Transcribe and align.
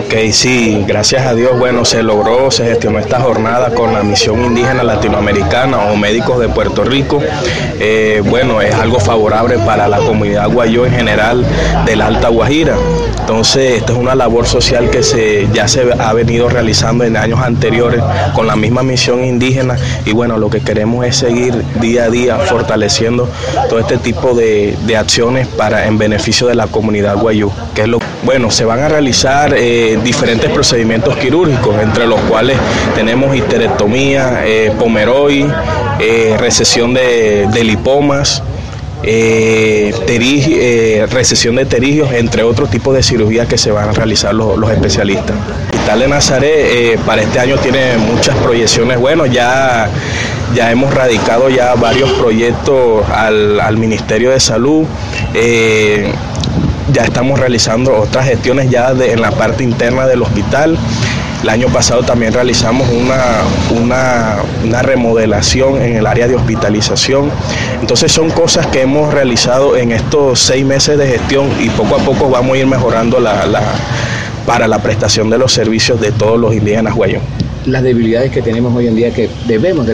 Ok, 0.00 0.14
sí, 0.32 0.82
gracias 0.88 1.26
a 1.26 1.34
Dios, 1.34 1.58
bueno, 1.58 1.84
se 1.84 2.02
logró, 2.02 2.50
se 2.50 2.64
gestionó 2.64 2.98
esta 2.98 3.20
jornada 3.20 3.74
con 3.74 3.92
la 3.92 4.02
Misión 4.02 4.42
Indígena 4.42 4.82
Latinoamericana 4.82 5.76
o 5.76 5.96
Médicos 5.96 6.40
de 6.40 6.48
Puerto 6.48 6.84
Rico. 6.84 7.20
Eh, 7.78 8.22
bueno, 8.24 8.62
es 8.62 8.74
algo 8.74 8.98
favorable 8.98 9.58
para 9.58 9.88
la 9.88 9.98
comunidad 9.98 10.48
guayó 10.48 10.86
en 10.86 10.92
general 10.92 11.44
de 11.84 11.96
la 11.96 12.06
Alta 12.06 12.28
Guajira. 12.28 12.76
Entonces, 13.20 13.76
esta 13.76 13.92
es 13.92 13.98
una 13.98 14.14
labor 14.14 14.46
social 14.46 14.88
que 14.88 15.02
se, 15.02 15.46
ya 15.52 15.68
se 15.68 15.86
ha 15.92 16.12
venido 16.14 16.48
realizando 16.48 17.04
en 17.04 17.18
años 17.18 17.40
anteriores 17.40 18.02
con 18.34 18.46
la 18.46 18.56
misma 18.56 18.82
misión 18.82 19.22
indígena 19.22 19.76
y 20.06 20.12
bueno, 20.12 20.38
lo 20.38 20.48
que 20.48 20.62
queremos 20.62 21.04
es 21.04 21.16
seguir 21.16 21.54
día 21.78 22.04
a 22.04 22.08
día 22.08 22.38
fortaleciendo 22.38 23.28
todo 23.68 23.78
este 23.78 23.98
tipo 23.98 24.32
de, 24.32 24.76
de 24.86 24.96
acciones 24.96 25.46
para 25.46 25.86
en 25.86 25.98
beneficio 25.98 26.46
de 26.46 26.54
la 26.54 26.68
comunidad 26.68 27.18
guayú, 27.18 27.52
que 27.74 27.82
es 27.82 27.88
lo 27.88 27.98
bueno, 28.22 28.50
se 28.50 28.64
van 28.64 28.80
a 28.80 28.88
realizar 28.88 29.54
eh, 29.56 29.89
diferentes 29.96 30.50
procedimientos 30.50 31.16
quirúrgicos, 31.16 31.80
entre 31.82 32.06
los 32.06 32.20
cuales 32.22 32.56
tenemos 32.94 33.34
histerectomía, 33.34 34.42
eh, 34.44 34.72
pomeroid, 34.78 35.46
eh, 35.98 36.36
recesión 36.38 36.94
de, 36.94 37.46
de 37.52 37.64
lipomas, 37.64 38.42
eh, 39.02 39.92
eh, 40.08 41.06
recesión 41.10 41.56
de 41.56 41.66
terigios, 41.66 42.12
entre 42.12 42.42
otros 42.42 42.70
tipos 42.70 42.94
de 42.94 43.02
cirugías 43.02 43.46
que 43.48 43.58
se 43.58 43.70
van 43.70 43.90
a 43.90 43.92
realizar 43.92 44.34
los, 44.34 44.70
especialistas. 44.70 45.36
El 45.36 45.78
Hospital 45.78 46.00
de 46.00 46.08
Nazaret 46.08 47.00
para 47.04 47.22
este 47.22 47.38
año 47.38 47.56
tiene 47.56 47.98
muchas 47.98 48.36
proyecciones. 48.36 48.98
Bueno, 48.98 49.26
ya, 49.26 49.88
ya 50.54 50.70
hemos 50.70 50.92
radicado 50.94 51.50
ya 51.50 51.74
varios 51.74 52.10
proyectos 52.12 53.06
al, 53.10 53.60
al 53.60 53.76
Ministerio 53.76 54.30
de 54.30 54.40
Salud. 54.40 54.86
Ya 56.92 57.02
estamos 57.02 57.38
realizando 57.38 57.96
otras 57.96 58.26
gestiones 58.26 58.70
ya 58.70 58.92
de- 58.94 59.12
en 59.12 59.20
la 59.20 59.30
parte 59.30 59.62
interna 59.62 60.06
del 60.06 60.22
hospital. 60.22 60.76
El 61.42 61.48
año 61.48 61.68
pasado 61.68 62.02
también 62.02 62.32
realizamos 62.34 62.86
una, 62.90 63.38
una, 63.80 64.36
una 64.64 64.82
remodelación 64.82 65.80
en 65.80 65.96
el 65.96 66.06
área 66.06 66.26
de 66.28 66.34
hospitalización. 66.36 67.30
Entonces 67.80 68.12
son 68.12 68.30
cosas 68.30 68.66
que 68.66 68.82
hemos 68.82 69.12
realizado 69.14 69.76
en 69.76 69.92
estos 69.92 70.40
seis 70.40 70.64
meses 70.66 70.98
de 70.98 71.06
gestión 71.06 71.48
y 71.60 71.68
poco 71.70 71.94
a 71.96 71.98
poco 71.98 72.28
vamos 72.28 72.56
a 72.56 72.58
ir 72.58 72.66
mejorando 72.66 73.20
la, 73.20 73.46
la- 73.46 73.62
para 74.46 74.66
la 74.66 74.78
prestación 74.80 75.30
de 75.30 75.38
los 75.38 75.52
servicios 75.52 76.00
de 76.00 76.12
todos 76.12 76.38
los 76.38 76.52
indígenas 76.54 76.94
guayos. 76.94 77.22
Las 77.66 77.82
debilidades 77.82 78.30
que 78.32 78.42
tenemos 78.42 78.74
hoy 78.74 78.88
en 78.88 78.96
día 78.96 79.12
que 79.12 79.28
debemos 79.46 79.84
de 79.84 79.88